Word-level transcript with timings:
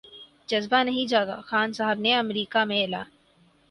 جذبہ 0.49 0.81
نہیں 0.83 1.05
جاگا 1.07 1.39
خان 1.41 1.73
صاحب 1.73 1.99
نے 1.99 2.15
امریکہ 2.15 2.63
میں 2.65 2.81
اعلان 2.81 3.05